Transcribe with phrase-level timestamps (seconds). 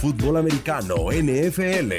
[0.00, 1.92] Fútbol americano NFL.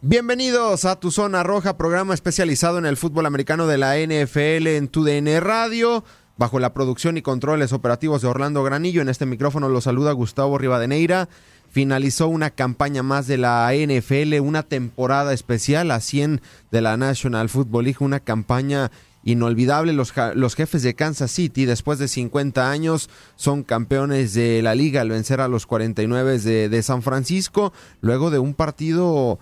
[0.00, 4.86] Bienvenidos a Tu Zona Roja, programa especializado en el fútbol americano de la NFL en
[4.86, 6.04] TUDN Radio.
[6.36, 10.56] Bajo la producción y controles operativos de Orlando Granillo, en este micrófono lo saluda Gustavo
[10.56, 11.28] Rivadeneira.
[11.72, 17.48] Finalizó una campaña más de la NFL, una temporada especial a 100 de la National
[17.48, 18.90] Football League, una campaña
[19.24, 19.94] inolvidable.
[19.94, 25.00] Los, los, jefes de Kansas City, después de 50 años, son campeones de la liga
[25.00, 27.72] al vencer a los 49 de, de San Francisco,
[28.02, 29.38] luego de un partido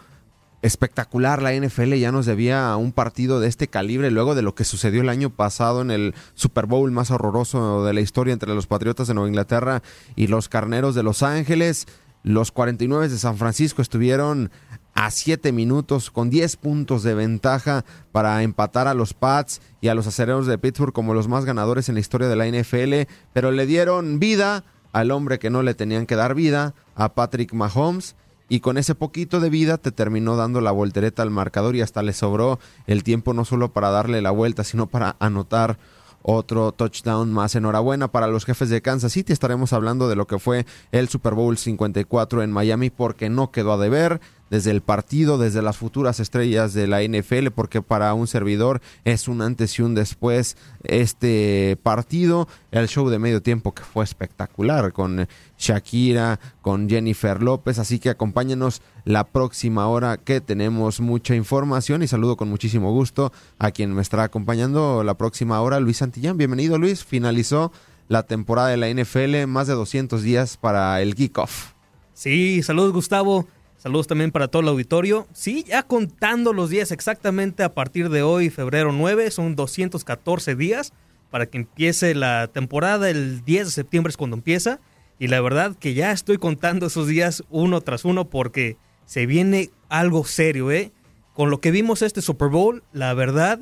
[0.62, 1.42] espectacular.
[1.42, 5.00] La NFL ya nos debía un partido de este calibre luego de lo que sucedió
[5.00, 9.08] el año pasado en el Super Bowl más horroroso de la historia entre los Patriotas
[9.08, 9.82] de Nueva Inglaterra
[10.16, 11.86] y los Carneros de Los Ángeles.
[12.22, 14.50] Los 49 de San Francisco estuvieron
[14.94, 19.94] a 7 minutos con 10 puntos de ventaja para empatar a los Pats y a
[19.94, 23.50] los acereros de Pittsburgh como los más ganadores en la historia de la NFL, pero
[23.50, 28.16] le dieron vida al hombre que no le tenían que dar vida, a Patrick Mahomes,
[28.48, 32.02] y con ese poquito de vida te terminó dando la voltereta al marcador y hasta
[32.02, 35.78] le sobró el tiempo no solo para darle la vuelta, sino para anotar
[36.22, 37.54] otro touchdown más.
[37.54, 39.32] Enhorabuena para los jefes de Kansas City.
[39.32, 43.72] Estaremos hablando de lo que fue el Super Bowl 54 en Miami porque no quedó
[43.72, 44.20] a deber
[44.50, 49.28] desde el partido, desde las futuras estrellas de la NFL, porque para un servidor es
[49.28, 52.48] un antes y un después este partido.
[52.72, 58.10] El show de medio tiempo que fue espectacular con Shakira, con Jennifer López, así que
[58.10, 63.94] acompáñenos la próxima hora que tenemos mucha información y saludo con muchísimo gusto a quien
[63.94, 66.36] me estará acompañando la próxima hora, Luis Santillán.
[66.36, 67.72] Bienvenido Luis, finalizó
[68.08, 71.72] la temporada de la NFL, más de 200 días para el kickoff.
[72.12, 73.46] Sí, saludos Gustavo.
[73.80, 75.26] Saludos también para todo el auditorio.
[75.32, 80.92] Sí, ya contando los días exactamente a partir de hoy, febrero 9, son 214 días
[81.30, 83.08] para que empiece la temporada.
[83.08, 84.80] El 10 de septiembre es cuando empieza.
[85.18, 88.76] Y la verdad que ya estoy contando esos días uno tras uno porque
[89.06, 90.92] se viene algo serio, ¿eh?
[91.32, 93.60] Con lo que vimos este Super Bowl, la verdad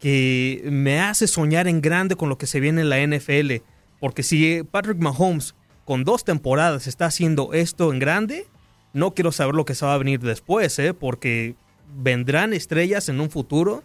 [0.00, 3.62] que me hace soñar en grande con lo que se viene en la NFL.
[4.00, 5.54] Porque si Patrick Mahomes
[5.84, 8.48] con dos temporadas está haciendo esto en grande,
[8.94, 10.94] no quiero saber lo que se va a venir después, ¿eh?
[10.94, 11.56] porque
[11.96, 13.82] vendrán estrellas en un futuro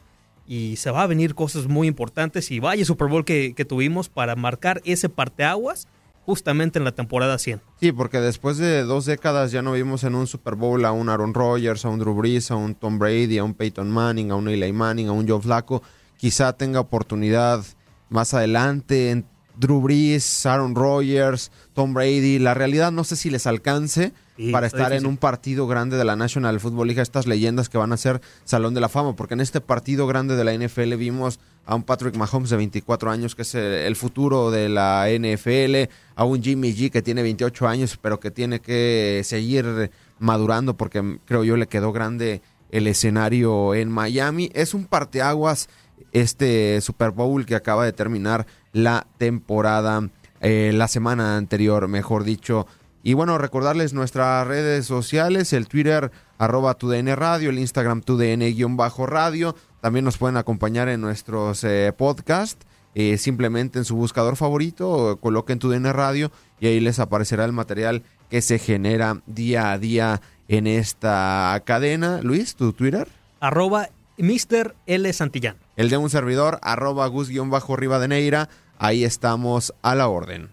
[0.48, 2.50] y se va a venir cosas muy importantes.
[2.52, 5.88] Y vaya Super Bowl que, que tuvimos para marcar ese parteaguas
[6.26, 7.62] justamente en la temporada 100.
[7.80, 11.10] Sí, porque después de dos décadas ya no vimos en un Super Bowl a un
[11.10, 14.36] Aaron Rodgers, a un Drew Brees, a un Tom Brady, a un Peyton Manning, a
[14.36, 15.82] un Eli Manning, a un Joe Flacco.
[16.18, 17.64] Quizá tenga oportunidad
[18.10, 19.24] más adelante
[19.58, 22.40] Drew Brees, Aaron Rodgers, Tom Brady.
[22.40, 24.14] La realidad no sé si les alcance
[24.52, 27.92] Para estar en un partido grande de la National Football League, estas leyendas que van
[27.92, 31.40] a ser Salón de la Fama, porque en este partido grande de la NFL vimos
[31.66, 35.92] a un Patrick Mahomes de 24 años, que es el, el futuro de la NFL,
[36.16, 41.02] a un Jimmy G que tiene 28 años, pero que tiene que seguir madurando, porque
[41.02, 42.42] mm, creo yo le quedó grande
[42.72, 44.52] el escenario en Miami.
[44.54, 45.70] Es un parteaguas
[46.12, 50.10] este Super Bowl que acaba de terminar la temporada,
[50.42, 52.68] eh, la semana anterior, mejor dicho.
[53.02, 59.56] Y bueno, recordarles nuestras redes sociales, el Twitter arroba TUDN Radio, el Instagram TUDN-radio.
[59.82, 62.66] También nos pueden acompañar en nuestros eh, podcasts.
[62.96, 68.04] eh, simplemente en su buscador favorito, coloquen TUDN Radio y ahí les aparecerá el material
[68.30, 72.20] que se genera día a día en esta cadena.
[72.22, 73.08] Luis, tu Twitter.
[73.40, 74.76] Arroba Mr.
[74.88, 75.14] L.
[75.14, 75.58] Santillán.
[75.78, 78.50] El de un servidor, arroba gus-rivadeneira.
[78.78, 80.50] Ahí estamos a la orden.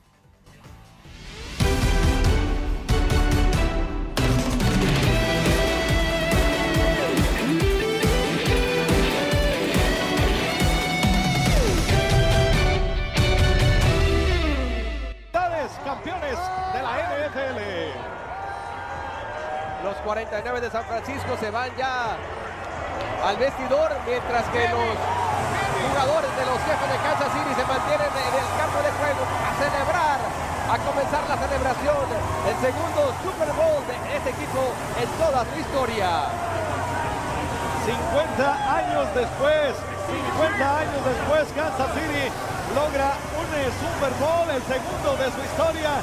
[20.26, 22.18] 49 de San Francisco se van ya
[23.22, 24.90] al vestidor, mientras que los
[25.86, 29.50] jugadores de los jefes de Kansas City se mantienen en el campo de juego a
[29.54, 30.18] celebrar,
[30.66, 32.06] a comenzar la celebración,
[32.42, 36.10] el segundo Super Bowl de este equipo en toda su historia.
[37.86, 39.78] 50 años después,
[40.10, 42.26] 50 años después, Kansas City
[42.74, 43.46] logra un
[43.78, 46.02] Super Bowl, el segundo de su historia.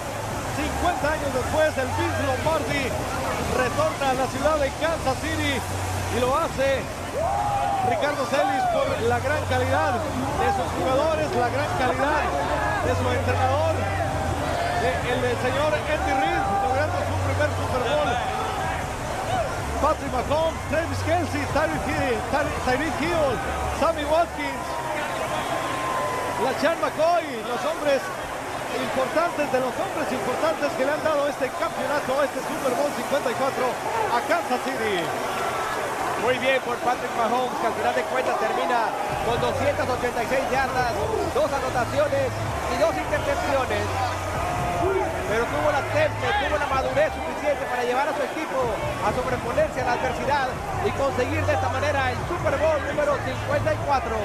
[0.53, 2.83] 50 años después, el Vince Lombardi
[3.57, 6.81] retorna a la ciudad de Kansas City y lo hace
[7.89, 12.23] Ricardo Celis por la gran calidad de sus jugadores, la gran calidad
[12.85, 13.73] de su entrenador,
[14.83, 18.11] el, del señor Andy Reid, logrando su primer Super Bowl.
[19.83, 23.31] Patrick Mahomes, Travis Kelsey, Tyreek Hill, Ty- Tyreek Hill,
[23.81, 24.65] Sammy Watkins,
[26.45, 28.01] LaChan McCoy, los hombres
[28.81, 33.37] importantes de los hombres importantes que le han dado este campeonato, este Super Bowl 54
[34.09, 34.97] a Kansas City.
[36.23, 38.87] Muy bien por Patrick Mahomes, que al final de cuentas termina
[39.27, 40.91] con 286 yardas,
[41.35, 42.27] dos anotaciones
[42.71, 43.83] y dos intercepciones.
[45.27, 48.59] Pero tuvo la temple, tuvo la madurez suficiente para llevar a su equipo
[49.03, 50.47] a sobreponerse a la adversidad
[50.85, 54.15] y conseguir de esta manera el Super Bowl número 54.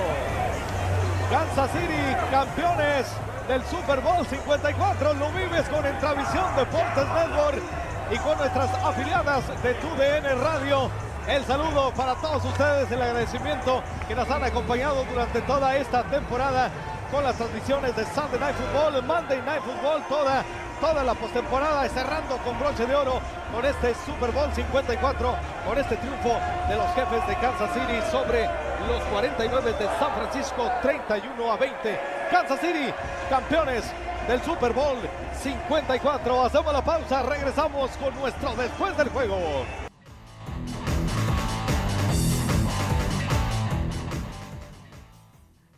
[1.30, 3.06] Kansas City, campeones
[3.48, 5.14] del Super Bowl 54.
[5.14, 7.62] Lo vives con Entravisión Deportes Network
[8.10, 10.90] y con nuestras afiliadas de TUDN Radio.
[11.26, 16.70] El saludo para todos ustedes, el agradecimiento que nos han acompañado durante toda esta temporada
[17.10, 20.44] con las transmisiones de Sunday Night Football, Monday Night Football, toda,
[20.78, 23.20] toda la postemporada, cerrando con broche de oro
[23.52, 25.36] con este Super Bowl 54,
[25.66, 28.44] con este triunfo de los jefes de Kansas City sobre
[28.86, 32.00] los 49 de San Francisco, 31 a 20.
[32.30, 32.92] Kansas City,
[33.28, 33.84] campeones
[34.28, 34.98] del Super Bowl
[35.42, 36.44] 54.
[36.44, 39.38] Hacemos la pausa, regresamos con nuestro después del juego.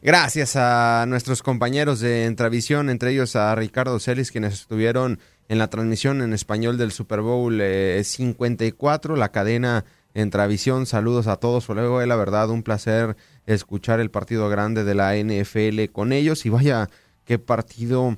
[0.02, 5.20] Gracias a nuestros compañeros de Entravisión, entre ellos a Ricardo Celis, quienes estuvieron
[5.50, 10.86] en la transmisión en español del Super Bowl eh, 54, la cadena Entravisión.
[10.86, 11.68] Saludos a todos.
[11.68, 13.16] Luego, eh, la verdad, un placer
[13.46, 16.46] escuchar el partido grande de la NFL con ellos.
[16.46, 16.88] Y vaya,
[17.24, 18.16] qué partido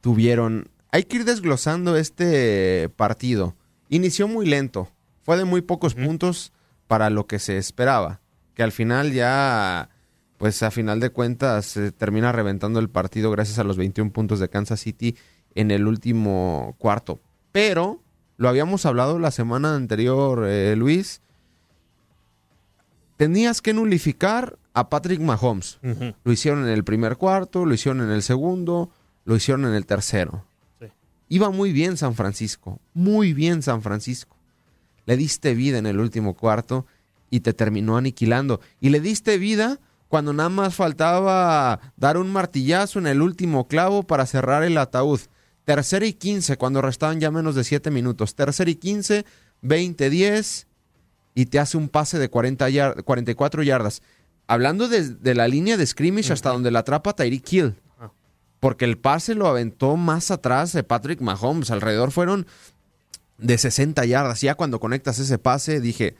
[0.00, 0.68] tuvieron.
[0.90, 3.54] Hay que ir desglosando este partido.
[3.90, 4.88] Inició muy lento.
[5.22, 6.50] Fue de muy pocos puntos
[6.86, 8.20] para lo que se esperaba.
[8.54, 9.90] Que al final ya
[10.38, 14.40] pues a final de cuentas se termina reventando el partido gracias a los 21 puntos
[14.40, 15.16] de Kansas City
[15.54, 17.20] en el último cuarto.
[17.52, 18.00] Pero,
[18.36, 21.20] lo habíamos hablado la semana anterior, eh, Luis,
[23.16, 25.78] tenías que nulificar a Patrick Mahomes.
[26.24, 28.90] Lo hicieron en el primer cuarto, lo hicieron en el segundo,
[29.24, 30.44] lo hicieron en el tercero.
[30.80, 30.86] Sí.
[31.28, 34.36] Iba muy bien San Francisco, muy bien San Francisco.
[35.06, 36.86] Le diste vida en el último cuarto
[37.30, 38.60] y te terminó aniquilando.
[38.80, 44.02] Y le diste vida cuando nada más faltaba dar un martillazo en el último clavo
[44.02, 45.20] para cerrar el ataúd.
[45.64, 48.34] Tercera y 15 cuando restaban ya menos de 7 minutos.
[48.34, 49.24] Tercera y 15,
[49.62, 50.66] 20-10
[51.34, 54.02] y te hace un pase de 40 yar- 44 yardas.
[54.46, 57.74] Hablando de, de la línea de scrimmage hasta donde la atrapa Tyreek Hill.
[58.60, 61.70] Porque el pase lo aventó más atrás de Patrick Mahomes.
[61.70, 62.46] Alrededor fueron
[63.38, 64.40] de 60 yardas.
[64.40, 66.14] Ya cuando conectas ese pase, dije,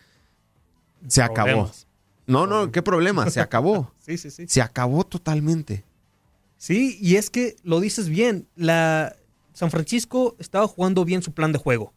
[1.08, 1.44] se acabó.
[1.46, 1.86] Problemas.
[2.26, 3.92] No, no, qué problema, se acabó.
[4.04, 4.44] Sí, sí, sí.
[4.48, 5.84] Se acabó totalmente.
[6.58, 8.46] Sí, y es que lo dices bien.
[8.56, 9.16] La
[9.54, 11.94] San Francisco estaba jugando bien su plan de juego.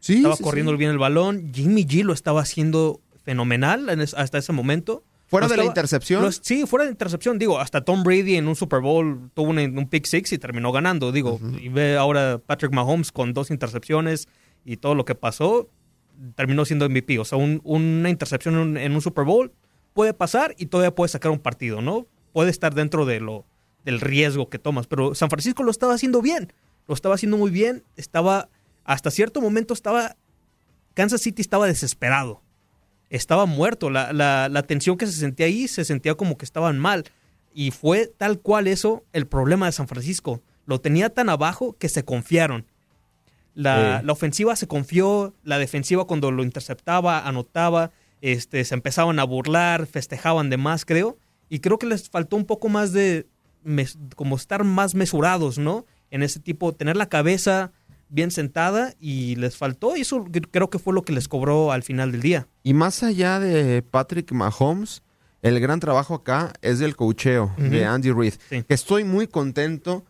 [0.00, 0.78] Sí, estaba sí, corriendo sí.
[0.78, 1.52] bien el balón.
[1.54, 5.04] Jimmy G lo estaba haciendo fenomenal en es- hasta ese momento.
[5.26, 6.30] Fuera de la intercepción.
[6.32, 7.38] sí, fuera de intercepción.
[7.38, 10.70] Digo, hasta Tom Brady en un Super Bowl tuvo un, un pick six y terminó
[10.72, 11.12] ganando.
[11.12, 14.28] Digo, y ve ahora Patrick Mahomes con dos intercepciones
[14.64, 15.68] y todo lo que pasó,
[16.36, 17.18] terminó siendo MVP.
[17.18, 19.52] O sea, un- una intercepción en un, en un Super Bowl
[19.94, 22.06] puede pasar y todavía puede sacar un partido, ¿no?
[22.32, 23.46] Puede estar dentro de lo,
[23.84, 24.86] del riesgo que tomas.
[24.86, 26.52] Pero San Francisco lo estaba haciendo bien.
[26.86, 27.82] Lo estaba haciendo muy bien.
[27.96, 28.48] Estaba,
[28.84, 30.16] hasta cierto momento estaba,
[30.94, 32.42] Kansas City estaba desesperado
[33.10, 33.90] estaba muerto.
[33.90, 37.04] La, la, la tensión que se sentía ahí se sentía como que estaban mal.
[37.52, 40.42] Y fue tal cual eso el problema de San Francisco.
[40.66, 42.66] Lo tenía tan abajo que se confiaron.
[43.54, 44.06] La, Sí.
[44.06, 49.86] la ofensiva se confió, la defensiva cuando lo interceptaba, anotaba, este, se empezaban a burlar,
[49.86, 51.16] festejaban de más, creo.
[51.48, 53.28] Y creo que les faltó un poco más de,
[53.62, 55.86] mes- como estar más mesurados, ¿no?
[56.14, 57.72] En ese tipo, tener la cabeza
[58.08, 59.96] bien sentada y les faltó.
[59.96, 62.46] Y eso creo que fue lo que les cobró al final del día.
[62.62, 65.02] Y más allá de Patrick Mahomes,
[65.42, 67.84] el gran trabajo acá es del cocheo de.
[67.84, 68.34] Andy Reid.
[68.48, 68.64] Sí.
[68.68, 70.04] Estoy muy contento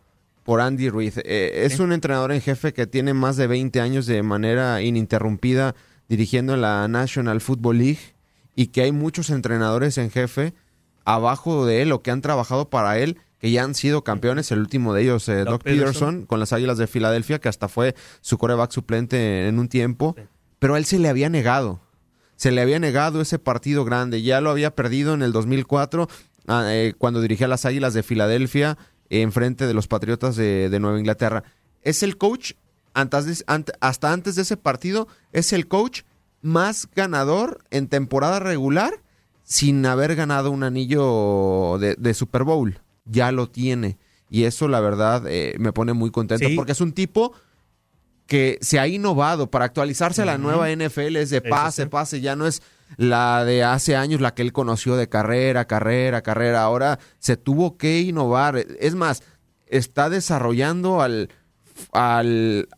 [0.45, 1.15] por Andy Reid.
[1.25, 1.83] Eh, es Sí.
[1.83, 5.75] un entrenador en jefe que tiene más de 20 años de manera ininterrumpida
[6.09, 8.15] dirigiendo la National Football League
[8.55, 10.53] y que hay muchos entrenadores en jefe
[11.07, 14.51] abajo de él o que han trabajado para él que ya han sido campeones.
[14.53, 15.85] El último de ellos, eh, Doc Peterson.
[15.85, 20.15] Peterson, con las Águilas de Filadelfia, que hasta fue su coreback suplente en un tiempo.
[20.17, 20.25] Sí.
[20.59, 21.83] Pero a él se le había negado.
[22.37, 24.23] Se le había negado ese partido grande.
[24.23, 26.09] Ya lo había perdido en el 2004,
[26.47, 28.79] ah, eh, cuando dirigía a las Águilas de Filadelfia
[29.11, 31.45] eh, en frente de los Patriotas de, de Nueva Inglaterra.
[31.83, 32.53] Es el coach,
[32.95, 36.01] antes hasta antes de ese partido, es el coach
[36.41, 39.03] más ganador en temporada regular
[39.43, 42.81] sin haber ganado un anillo de, de Super Bowl.
[43.05, 43.99] Ya lo tiene.
[44.31, 46.49] Y eso, la verdad, eh, me pone muy contento.
[46.49, 46.57] Sí.
[46.57, 47.33] Porque es un tipo
[48.27, 51.17] que se ha innovado para actualizarse a la nueva NFL.
[51.17, 51.89] Es de pase, sí.
[51.89, 52.21] pase.
[52.21, 52.63] Ya no es
[52.97, 56.63] la de hace años, la que él conoció de carrera, carrera, carrera.
[56.63, 58.57] Ahora se tuvo que innovar.
[58.81, 59.23] Es más,
[59.67, 61.29] está desarrollando al,
[61.93, 62.69] al,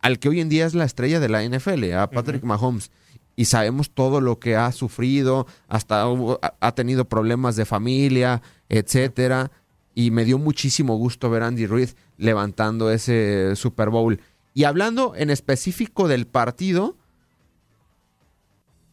[0.00, 2.90] al que hoy en día es la estrella de la NFL, a Patrick Mahomes.
[3.36, 9.52] Y sabemos todo lo que ha sufrido, hasta hubo- ha tenido problemas de familia, etcétera.
[9.98, 11.88] Y me dio muchísimo gusto ver a Andy Reid
[12.18, 14.20] levantando ese Super Bowl.
[14.54, 16.94] Y hablando en específico del partido,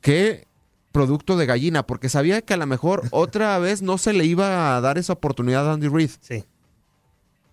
[0.02, 0.48] qué
[0.92, 4.76] producto de gallina, porque sabía que a lo mejor otra vez no se le iba
[4.76, 6.10] a dar esa oportunidad a Andy Reid.
[6.22, 6.44] Sí.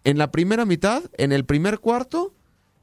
[0.04, 2.32] En la primera mitad, en el primer cuarto,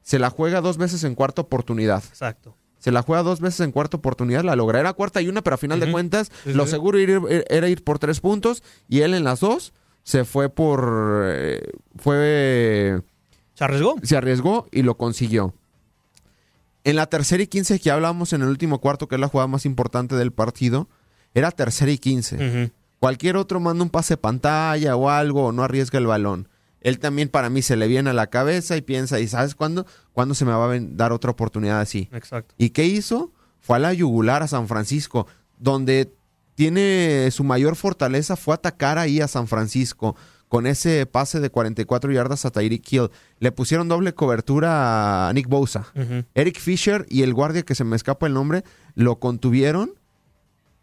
[0.04, 2.04] se la juega dos veces en cuarta oportunidad.
[2.10, 2.56] Exacto.
[2.78, 4.80] Se la juega dos veces en cuarta oportunidad, la logra.
[4.80, 8.00] Era cuarta y una, pero a final de cuentas, lo seguro ir- era ir por
[8.00, 11.24] tres puntos y él en las dos se fue por.
[11.28, 11.62] eh,
[11.98, 13.02] fue.
[13.54, 13.96] Se arriesgó.
[14.04, 15.54] Se arriesgó y lo consiguió.
[16.84, 19.48] En la tercera y quince que hablábamos en el último cuarto, que es la jugada
[19.48, 20.88] más importante del partido,
[21.34, 22.72] era tercera y quince.
[23.00, 26.48] Cualquier otro manda un pase pantalla o algo o no arriesga el balón.
[26.82, 29.86] Él también para mí se le viene a la cabeza y piensa, ¿y sabes cuándo?
[30.14, 32.10] ¿Cuándo se me va a dar otra oportunidad así?
[32.14, 32.56] Exacto.
[32.58, 33.32] ¿Y qué hizo?
[33.60, 35.28] Fue a la yugular a San Francisco,
[35.58, 36.14] donde
[36.60, 40.18] tiene su mayor fortaleza fue atacar ahí a San Francisco
[40.50, 43.10] con ese pase de 44 yardas a Tyreek Hill.
[43.40, 45.88] Le pusieron doble cobertura a Nick Bosa.
[46.34, 49.94] Eric Fisher y el guardia que se me escapa el nombre lo contuvieron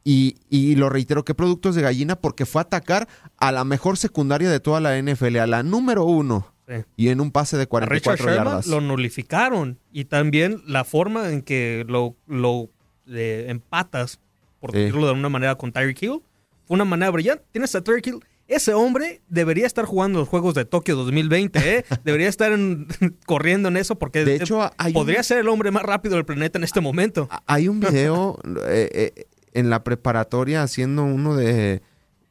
[0.02, 3.06] y, y lo reitero, qué productos de gallina porque fue a atacar
[3.36, 6.82] a la mejor secundaria de toda la NFL, a la número uno Sí.
[6.96, 8.66] y en un pase de A Richard 44 Sherman yardas.
[8.66, 12.70] lo nulificaron y también la forma en que lo, lo
[13.08, 14.18] eh, empatas,
[14.66, 14.78] por Sí.
[14.82, 16.22] decirlo de alguna manera, con Tyreek Hill,
[16.66, 17.44] fue una manera brillante.
[17.52, 18.20] Tienes a Tyreek Hill.
[18.48, 21.84] Ese hombre debería estar jugando los Juegos de Tokio 2020, ¿eh?
[22.04, 22.86] debería estar en-
[23.26, 26.24] corriendo en eso porque De hecho, hay podría un- ser el hombre más rápido del
[26.24, 27.28] planeta en este momento.
[27.46, 31.82] Hay un video eh, eh, en la preparatoria haciendo uno de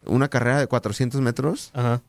[0.06, 2.02] una carrera de 400 metros, Ajá.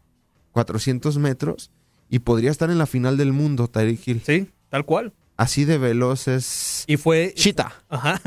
[0.52, 1.70] 400 metros,
[2.08, 4.22] y podría estar en la final del mundo, Tyreek Hill.
[4.24, 5.12] Sí, tal cual.
[5.36, 7.72] Así de veloz es Y fue, Cheetah.
[7.88, 8.20] Ajá.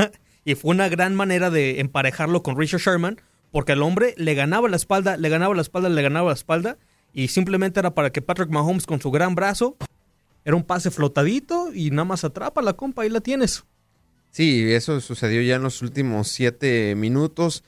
[0.46, 4.70] Y fue una gran manera de emparejarlo con Richard Sherman, porque el hombre le ganaba
[4.70, 6.78] la espalda, le ganaba la espalda, le ganaba la espalda,
[7.14, 9.78] y simplemente era para que Patrick Mahomes con su gran brazo,
[10.46, 13.66] era un pase flotadito y nada más atrapa la compa, ahí la tienes.
[14.32, 17.64] Sí, eso sucedió ya en los últimos siete minutos.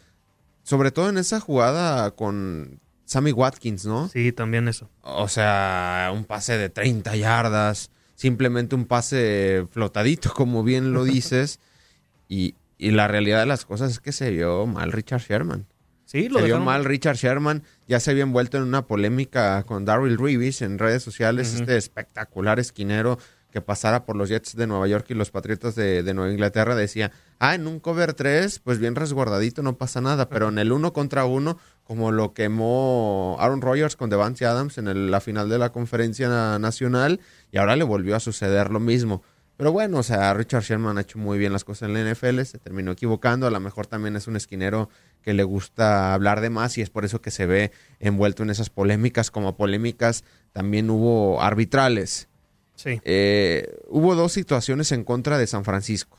[0.64, 4.10] Sobre todo en esa jugada con Sammy Watkins, ¿no?
[4.10, 4.90] Sí, también eso.
[5.02, 7.90] O sea, un pase de 30 yardas.
[8.16, 11.60] Simplemente un pase flotadito, como bien lo dices.
[12.30, 15.68] y, y la realidad de las cosas es que se vio mal Richard Sherman.
[16.06, 19.86] Sí, lo se vio mal Richard Sherman, ya se había envuelto en una polémica con
[19.86, 23.18] Darryl Reeves en redes sociales, este espectacular esquinero
[23.50, 26.74] que pasara por los Jets de Nueva York y los Patriotas de, de Nueva Inglaterra
[26.74, 30.72] decía, ah, en un cover 3, pues bien resguardadito, no pasa nada, pero en el
[30.72, 35.50] uno contra uno, como lo quemó Aaron Rodgers con Devante Adams en el- la final
[35.50, 37.20] de la conferencia nacional,
[37.52, 39.22] y ahora le volvió a suceder lo mismo.
[39.62, 42.42] Pero bueno, o sea, Richard Sherman ha hecho muy bien las cosas en la NFL,
[42.46, 44.90] se terminó equivocando, a lo mejor también es un esquinero
[45.22, 48.50] que le gusta hablar de más y es por eso que se ve envuelto en
[48.50, 52.28] esas polémicas, como polémicas también hubo arbitrales.
[52.74, 53.02] Sí.
[53.04, 56.18] Eh, hubo dos situaciones en contra de San Francisco.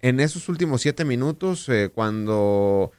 [0.00, 2.90] En esos últimos siete minutos, eh, cuando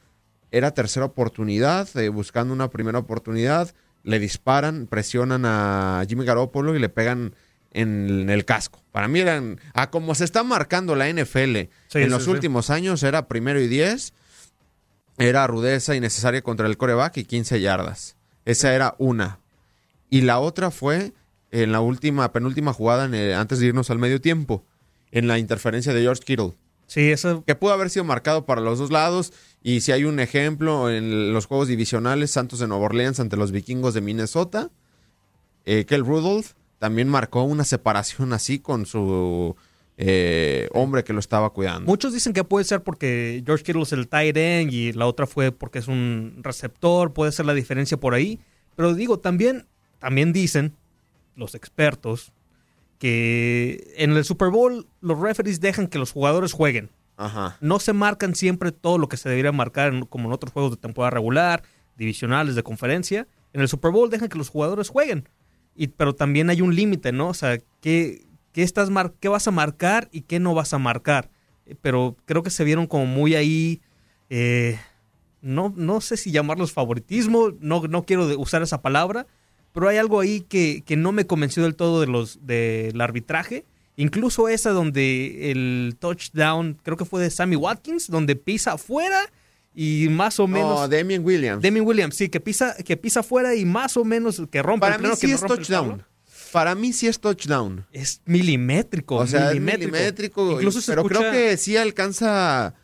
[0.52, 6.78] era tercera oportunidad, eh, buscando una primera oportunidad, le disparan, presionan a Jimmy Garoppolo y
[6.78, 7.34] le pegan
[7.72, 8.82] en el casco.
[8.92, 12.30] Para mí eran, a como se está marcando la NFL Sí, en sí, los sí.
[12.30, 14.12] últimos años, era primero y diez,
[15.18, 18.16] era rudeza innecesaria contra el coreback y 15 yardas.
[18.44, 19.40] Esa era una.
[20.10, 21.12] Y la otra fue
[21.50, 24.64] en la última, penúltima jugada, en el- antes de irnos al medio tiempo,
[25.10, 26.54] en la interferencia de George Kittle.
[26.86, 29.32] Sí, eso Que pudo haber sido marcado para los dos lados.
[29.62, 33.52] Y si hay un ejemplo en los juegos divisionales, Santos de Nueva Orleans ante los
[33.52, 34.70] vikingos de Minnesota,
[35.66, 39.56] eh, Kel Rudolph también marcó una separación así con su
[39.96, 41.86] eh, hombre que lo estaba cuidando.
[41.90, 45.26] Muchos dicen que puede ser porque George Kittle es el tight end y la otra
[45.26, 48.38] fue porque es un receptor, puede ser la diferencia por ahí.
[48.76, 49.66] Pero digo, también,
[49.98, 50.72] también dicen
[51.34, 52.32] los expertos
[52.98, 56.90] que en el Super Bowl los referees dejan que los jugadores jueguen.
[57.16, 57.56] Ajá.
[57.60, 60.72] No se marcan siempre todo lo que se debería marcar en- como en otros juegos
[60.72, 61.62] de temporada regular,
[61.96, 63.26] divisionales, de conferencia.
[63.52, 65.28] En el Super Bowl dejan que los jugadores jueguen.
[65.80, 67.28] Y, pero también hay un límite, ¿no?
[67.28, 70.78] O sea, ¿qué, qué, estás mar- qué vas a marcar y qué no vas a
[70.78, 71.30] marcar?
[71.66, 73.80] Eh, Pero creo que se vieron como muy ahí.
[74.28, 74.76] eh,
[75.40, 79.24] no, no sé si llamarlos favoritismo, no, no quiero usar esa palabra,
[79.72, 83.64] pero hay algo ahí que, que no me convenció del todo de los del arbitraje.
[83.94, 89.30] Incluso esa donde el touchdown, creo que fue de Sammy Watkins, donde pisa afuera
[89.80, 90.80] y más o menos.
[90.80, 91.62] No, Damien Williams.
[91.62, 94.96] Demi Williams, sí, que pisa, que pisa afuera y más o menos que rompe Para
[94.96, 96.02] el mí plano, sí que es touchdown.
[96.50, 97.86] Para mí sí es touchdown.
[97.92, 99.16] Es milimétrico.
[99.16, 99.84] O sea, milimétrico.
[99.86, 100.52] es milimétrico.
[100.52, 102.74] Incluso se pero escucha- creo que sí alcanza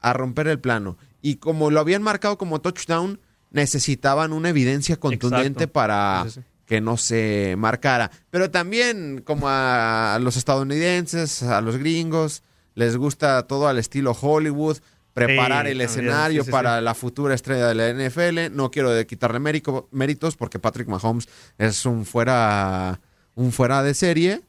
[0.00, 0.96] a romper el plano.
[1.22, 3.18] Y como lo habían marcado como touchdown,
[3.50, 5.72] necesitaban una evidencia contundente Exacto.
[5.72, 6.46] para Sí, sí, sí.
[6.66, 8.10] que no se marcara.
[8.30, 12.42] Pero también, como a los estadounidenses, a los gringos,
[12.74, 14.78] les gusta todo al estilo Hollywood,
[15.14, 18.54] preparar Sí, el escenario sí, sí, para la futura estrella de la NFL.
[18.54, 23.00] No quiero de quitarle mérico- méritos porque Patrick Mahomes es un fuera,
[23.34, 24.42] un fuera de serie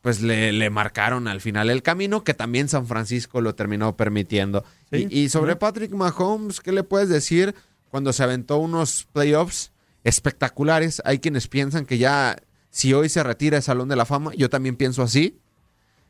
[0.00, 4.64] pues le, le marcaron al final el camino, que también San Francisco lo terminó permitiendo.
[4.92, 5.56] Y, y sobre.
[5.56, 7.54] Patrick Mahomes, ¿qué le puedes decir
[7.90, 9.72] cuando se aventó unos playoffs
[10.04, 11.02] espectaculares?
[11.04, 12.36] Hay quienes piensan que ya,
[12.70, 15.38] si hoy se retira el Salón de la Fama, yo también pienso así.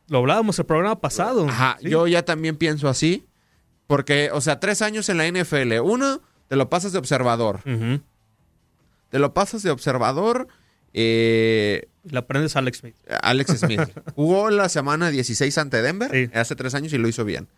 [0.09, 1.49] Lo hablábamos el programa pasado.
[1.49, 3.25] Ajá, yo ya también pienso así.
[3.89, 5.81] Porque, o sea, tres años en la NFL.
[5.83, 7.61] Uno, te lo pasas de observador.
[9.11, 10.47] Te lo pasas de observador.
[10.93, 12.95] eh, Le aprendes a Alex Smith.
[13.23, 13.81] Alex Smith.
[14.15, 16.31] Jugó la semana 16 ante Denver Sí.
[16.39, 17.49] hace tres años y lo hizo bien.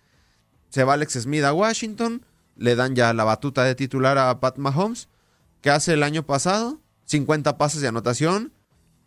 [0.70, 2.24] Se va Alex Smith a Washington,
[2.56, 5.08] le dan ya la batuta de titular a Pat Mahomes,
[5.62, 8.52] que hace el año pasado 50 pases de anotación,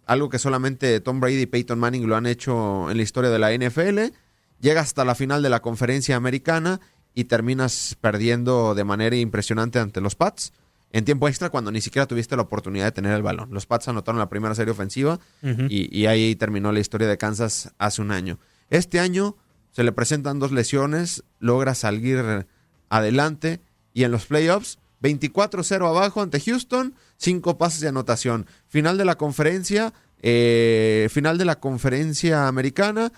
[0.05, 3.39] algo que solamente Tom Brady y Peyton Manning lo han hecho en la historia de
[3.39, 4.13] la NFL.
[4.59, 6.81] Llega hasta la final de la conferencia americana
[7.13, 10.54] y terminas perdiendo de manera impresionante ante los Pats.
[10.91, 13.49] En tiempo extra, cuando ni siquiera tuviste la oportunidad de tener el balón.
[13.52, 18.02] Los Pats anotaron la primera serie ofensiva y ahí terminó la historia de Kansas hace
[18.02, 18.38] un año.
[18.69, 19.36] Este año
[19.71, 22.45] se le presentan dos lesiones, logra salir
[22.89, 23.60] adelante
[23.93, 28.45] y en los playoffs 24-0 abajo ante Houston, cinco pases de anotación.
[28.67, 33.12] Final de la conferencia, eh, final de la conferencia americana,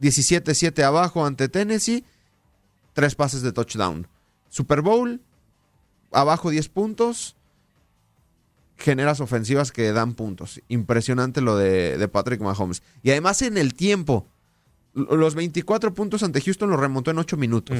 [0.00, 2.04] 17-7 abajo ante Tennessee,
[2.94, 4.08] tres pases de touchdown.
[4.48, 5.20] Super Bowl,
[6.12, 7.36] abajo 10 puntos,
[8.78, 10.60] generas ofensivas que dan puntos.
[10.68, 12.82] Impresionante lo de, de Patrick Mahomes.
[13.02, 14.26] Y además en el tiempo,
[14.94, 17.78] los 24 puntos ante Houston los remontó en 8 minutos.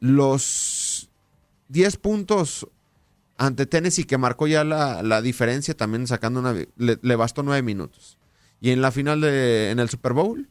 [0.00, 1.08] Los
[1.68, 2.68] 10 puntos
[3.36, 6.52] ante Tennessee que marcó ya la, la diferencia, también sacando una...
[6.52, 8.18] Le, le bastó 9 minutos.
[8.60, 10.48] Y en la final de, en el Super Bowl,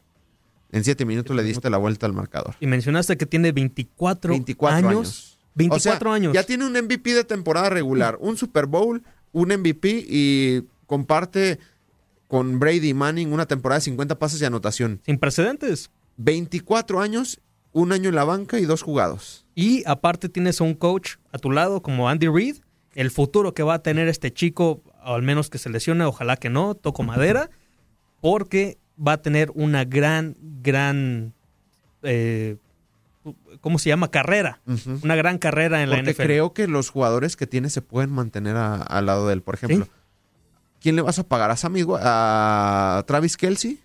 [0.74, 2.56] en 7 minutos le diste la vuelta al marcador.
[2.58, 4.90] Y mencionaste que tiene 24, 24 años.
[4.90, 5.38] años.
[5.54, 6.32] 24 O sea, años.
[6.32, 11.60] Ya tiene un MVP de temporada regular, un Super Bowl, un MVP y comparte
[12.26, 15.00] con Brady y Manning una temporada de 50 pases de anotación.
[15.06, 15.90] Sin precedentes.
[16.16, 17.40] 24 años
[17.72, 19.46] un año en la banca y dos jugados.
[19.54, 22.56] Y aparte tienes a un coach a tu lado como Andy Reid,
[22.94, 26.50] el futuro que va a tener este chico, al menos que se lesione, ojalá que
[26.50, 27.48] no, toco madera,
[28.20, 31.32] porque va a tener una gran, gran,
[32.02, 32.56] eh,
[33.60, 34.10] ¿cómo se llama?
[34.10, 34.60] Carrera.
[35.02, 36.22] Una gran carrera en la NFL.
[36.22, 39.42] creo que los jugadores que tiene se pueden mantener a- al lado de él.
[39.42, 39.90] Por ejemplo, Sí.
[40.80, 41.50] ¿quién le vas a pagar?
[41.50, 43.80] ¿A Sammy ¿A Travis Kelsey?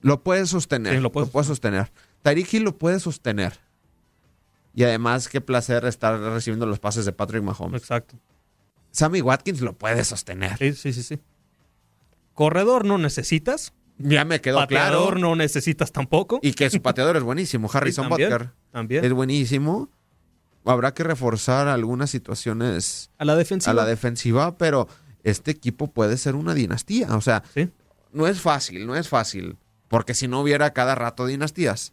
[0.00, 0.92] Lo puede sostener.
[0.92, 1.90] Sí, lo lo, puede puede sostener.
[2.22, 3.58] Tyreek Hill lo puede sostener.
[4.74, 7.80] Y además, qué placer estar recibiendo los pases de Patrick Mahomes.
[7.82, 8.16] Exacto.
[8.90, 10.56] Sammy Watkins lo puede sostener.
[10.58, 11.20] Sí, sí, sí, sí.
[12.34, 13.72] Corredor no necesitas.
[13.98, 15.18] Ya me quedó Pateador claro.
[15.20, 16.40] no necesitas tampoco.
[16.42, 17.68] Y que su pateador es buenísimo.
[17.72, 19.04] Harrison también, Butker también.
[19.04, 19.88] es buenísimo.
[20.64, 23.70] Habrá que reforzar algunas situaciones A la defensiva.
[23.72, 24.88] a la defensiva, pero
[25.24, 27.14] este equipo puede ser una dinastía.
[27.16, 27.68] O sea, Sí.
[28.12, 29.56] no es fácil, no es fácil.
[29.88, 31.92] Porque si no hubiera cada rato dinastías.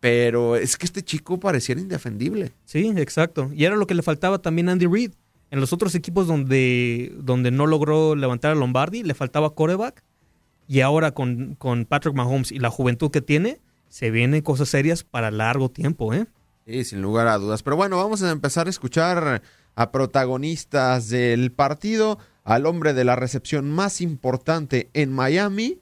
[0.00, 2.52] Pero es que este chico pareciera indefendible.
[2.64, 3.50] Sí, exacto.
[3.54, 5.12] Y era lo que le faltaba también a Andy Reid.
[5.50, 10.02] En los otros equipos donde, donde no logró levantar a Lombardi, le faltaba coreback.
[10.72, 15.04] Y ahora con, con Patrick Mahomes y la juventud que tiene, se vienen cosas serias
[15.04, 16.24] para largo tiempo, ¿eh?
[16.66, 17.62] Sí, sin lugar a dudas.
[17.62, 19.42] Pero bueno, vamos a empezar a escuchar
[19.74, 25.78] a protagonistas del partido, al hombre de la recepción más importante en Miami,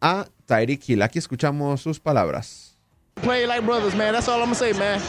[0.00, 1.02] a Tyreek Hill.
[1.02, 2.78] Aquí escuchamos sus palabras.
[3.20, 4.12] Play like brothers, man.
[4.12, 5.00] That's all I'm gonna say, man.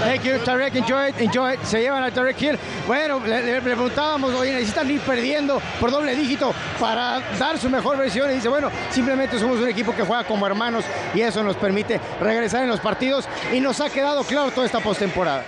[0.00, 0.74] Thank you, Tarek.
[0.76, 1.60] Enjoy it, enjoy it.
[1.62, 2.58] Se llevan a Tarek Hill.
[2.86, 7.98] Bueno, le, le preguntábamos, oye, necesitan ir perdiendo por doble dígito para dar su mejor
[7.98, 8.30] versión.
[8.30, 10.84] Y dice, bueno, simplemente somos un equipo que juega como hermanos
[11.14, 14.80] y eso nos permite regresar en los partidos y nos ha quedado claro toda esta
[14.80, 15.44] postemporada.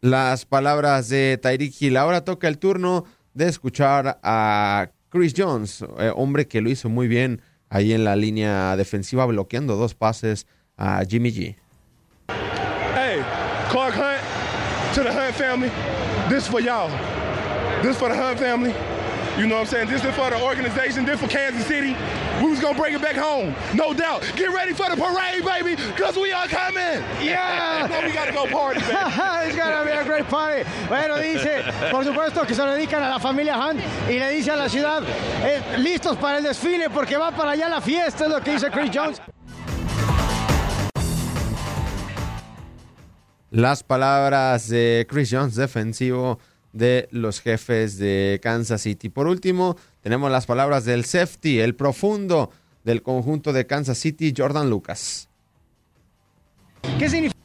[0.00, 1.96] Las palabras de Tyreek Hill.
[1.96, 3.04] Ahora toca el turno
[3.34, 8.14] de escuchar a Chris Jones, eh, hombre que lo hizo muy bien ahí en la
[8.14, 10.46] línea defensiva, bloqueando dos pases
[10.78, 11.56] a Jimmy G.
[12.28, 13.22] Hey,
[13.70, 15.68] Clark Hunt, to the Hunt family,
[16.28, 16.88] this for y'all.
[17.82, 18.74] This for the Hunt family.
[19.38, 19.88] You know what I'm saying?
[19.88, 21.94] This is for the organization, this for Kansas City.
[22.42, 24.22] We was gonna bring it back home, no doubt.
[24.34, 27.04] Get ready for the parade, baby, because we are coming.
[27.22, 27.86] Yeah.
[27.88, 28.80] Now we gotta go party.
[29.46, 30.68] It's gonna be a great party.
[30.88, 34.50] Bueno, dice, por supuesto que se lo dedican a la familia Hunt y le dice
[34.50, 35.04] a la ciudad,
[35.44, 38.70] eh, listos para el desfile porque va para allá la fiesta, es lo que dice
[38.70, 39.20] Chris Jones.
[43.50, 46.38] Las palabras de Chris Jones, defensivo
[46.72, 49.08] de los jefes de Kansas City.
[49.08, 52.50] Por último, tenemos las palabras del safety, el profundo
[52.84, 55.28] del conjunto de Kansas City, Jordan Lucas.
[56.98, 57.38] ¿Qué significa?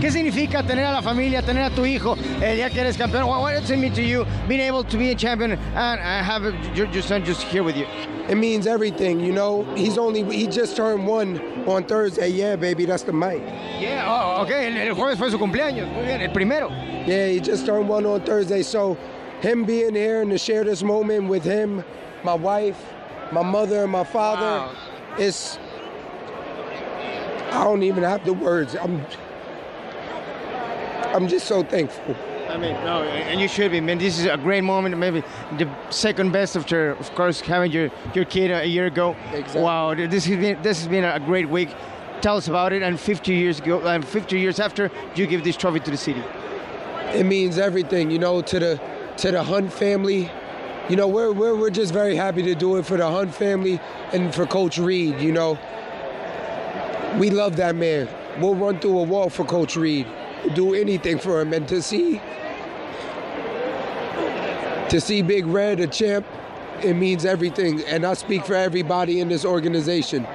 [0.00, 3.24] ¿Qué significa tener a la familia, tener a tu hijo el día que eres campeón?
[3.28, 6.42] What, does it mean to you being able to be a champion and uh, have
[6.74, 7.86] your, your son just here with you?
[8.28, 9.62] It means everything, you know.
[9.74, 12.28] He's only he just turned one on Thursday.
[12.28, 13.42] Yeah, baby, that's the mic.
[13.80, 14.66] Yeah, oh, okay.
[14.82, 15.92] El, el jueves fue su cumpleaños.
[15.92, 16.68] Muy bien, el primero.
[17.04, 18.62] Yeah, he just turned one on Thursday.
[18.62, 18.96] So
[19.40, 21.82] him being here and to share this moment with him,
[22.22, 22.80] my wife,
[23.32, 24.76] my mother, and my father, Wow.
[25.18, 25.58] it's
[27.50, 28.76] I don't even have the words.
[28.76, 29.04] I'm
[31.12, 32.14] I'm just so thankful.
[32.52, 33.96] I mean, no, and you should be, man.
[33.96, 34.98] This is a great moment.
[34.98, 35.22] Maybe
[35.56, 39.16] the second best after, of course, having your, your kid a year ago.
[39.32, 39.62] Exactly.
[39.62, 41.74] Wow, this has been this has been a great week.
[42.20, 42.82] Tell us about it.
[42.82, 46.22] And 50 years ago, and 50 years after, you give this trophy to the city.
[47.14, 48.80] it means everything, you know, to the
[49.16, 50.30] to the Hunt family.
[50.90, 53.80] You know, we're we're we're just very happy to do it for the Hunt family
[54.12, 55.22] and for Coach Reed.
[55.22, 55.58] You know,
[57.18, 58.10] we love that man.
[58.38, 60.06] We'll run through a wall for Coach Reed.
[60.54, 62.20] Do anything for him, and to see
[64.92, 66.24] to see Big Red a champ,
[66.82, 67.82] it means everything.
[67.88, 70.26] And I speak for everybody in this organization.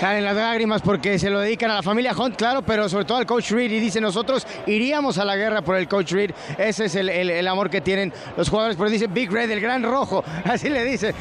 [0.00, 3.18] Caen las lágrimas porque se lo dedican a la familia Hunt, claro, pero sobre todo
[3.18, 3.70] al coach Reed.
[3.72, 6.30] Y dice, nosotros iríamos a la guerra por el coach Reed.
[6.58, 8.76] Ese es el, el- el amor que tienen los jugadores.
[8.76, 10.22] Pero dice Big Red, el gran rojo.
[10.44, 11.14] Así le dice.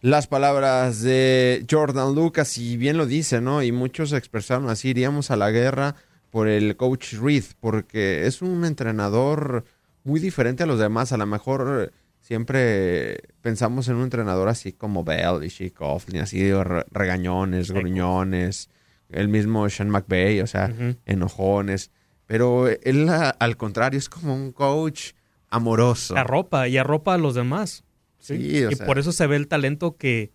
[0.00, 3.62] Las palabras de Jordan Lucas, y bien lo dice, ¿no?
[3.64, 5.96] Y muchos expresaron así, iríamos a la guerra
[6.30, 9.64] por el coach Reed, porque es un entrenador
[10.04, 11.12] muy diferente a los demás.
[11.12, 16.40] A lo mejor eh, siempre pensamos en un entrenador así como Bell y Coughlin, así
[16.42, 18.68] de re- regañones, gruñones,
[19.08, 20.72] el mismo Sean McVay, o sea,
[21.06, 21.90] enojones.
[22.26, 25.12] Pero él, a- al contrario, es como un coach
[25.48, 26.16] amoroso.
[26.16, 27.84] Arropa y arropa a los demás.
[28.18, 28.86] Sí, o y sea.
[28.86, 30.32] por eso se ve el talento que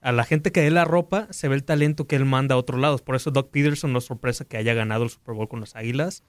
[0.00, 2.80] a la gente que él arropa, se ve el talento que él manda a otros
[2.80, 3.02] lados.
[3.02, 5.74] Por eso Doc Peterson no es sorpresa que haya ganado el Super Bowl con las
[5.76, 6.22] Águilas,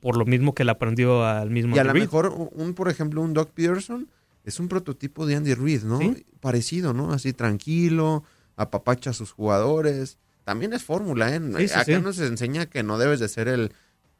[0.00, 3.22] por lo mismo que le aprendió al mismo Y a lo mejor un, por ejemplo,
[3.22, 4.08] un Doc Peterson
[4.44, 6.00] es un prototipo de Andy Reid, ¿no?
[6.40, 7.12] Parecido, ¿no?
[7.12, 8.24] Así tranquilo,
[8.56, 10.18] apapacha a sus jugadores.
[10.44, 11.40] También es fórmula, ¿eh?
[11.58, 13.72] Sí, sí, Acá nos enseña que no debes de ser el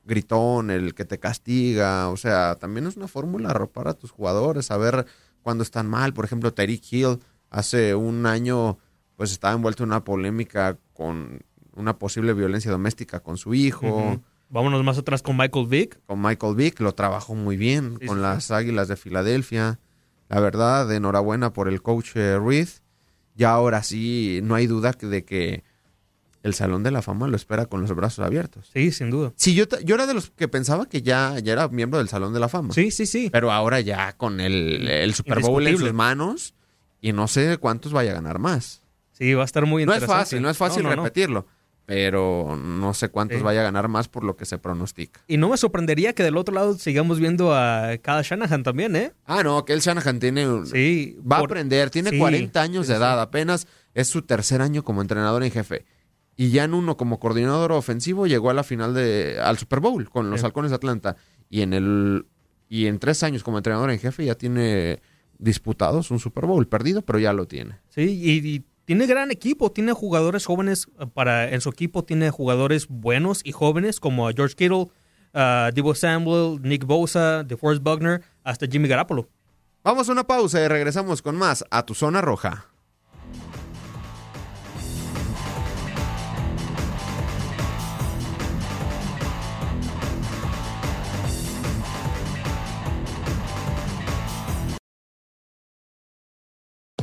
[0.05, 2.09] gritón, el que te castiga.
[2.09, 5.07] O sea, también es una fórmula arropar a tus jugadores, saber
[5.43, 6.15] cuando están mal.
[6.15, 7.19] Por ejemplo, Tyreek Hill
[7.51, 8.79] hace un año,
[9.22, 11.44] pues estaba envuelto en una polémica con
[11.76, 14.20] una posible violencia doméstica con su hijo.
[14.48, 16.00] Vámonos más atrás con Michael Vick.
[16.06, 19.78] Con Michael Vick lo trabajó muy bien Sí, con sí, las Águilas de Filadelfia.
[20.28, 22.66] La verdad, enhorabuena por el coach eh, Reed.
[23.37, 25.62] Ya ahora sí, no hay duda de que
[26.42, 28.70] el Salón de la Fama lo espera con los brazos abiertos.
[28.72, 29.32] Sí, sin duda.
[29.37, 32.32] Sí, yo, yo era de los que pensaba que ya, ya era miembro del Salón
[32.32, 32.74] de la Fama.
[32.74, 33.30] Sí, sí, sí.
[33.30, 36.54] Pero ahora ya con el, el Super Bowl en sus manos
[37.00, 38.82] y no sé cuántos vaya a ganar más.
[39.12, 40.25] Sí, va a estar muy No es interesante.
[40.25, 41.03] fácil, no es fácil No, no, no.
[41.05, 41.46] repetirlo,
[41.87, 43.44] pero no sé cuántos Sí.
[43.44, 45.20] vaya a ganar más por lo que se pronostica.
[45.29, 49.12] Y no me sorprendería que del otro lado sigamos viendo a Kyle Shanahan también, ¿eh?
[49.27, 51.18] Ah, no, que el Shanahan tiene un- Sí.
[51.31, 55.03] va a aprender, tiene Sí, 40 años de edad, apenas es su tercer año como
[55.03, 55.85] entrenador en jefe.
[56.35, 60.09] Y ya en uno como coordinador ofensivo llegó a la final de al Super Bowl
[60.09, 60.42] con los.
[60.42, 61.16] Halcones de Atlanta
[61.51, 62.25] y en el
[62.70, 65.03] y en tres años como entrenador en jefe ya tiene
[65.38, 67.81] disputados un Super Bowl perdido, pero ya lo tiene.
[67.90, 72.31] Sí, y, y tiene gran equipo, tiene jugadores jóvenes eh, para en su equipo, tiene
[72.31, 74.88] jugadores buenos y jóvenes como George Kittle,
[75.35, 79.29] uh, Debo Samuel, Nick Bosa, DeForest Buckner, hasta Jimmy Garoppolo.
[79.85, 82.71] Vamos a una pausa y regresamos con más a tu zona roja.